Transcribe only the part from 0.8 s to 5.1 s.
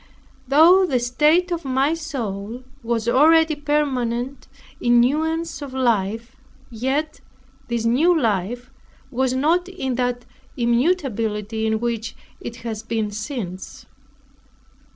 the state of my soul was already permanent in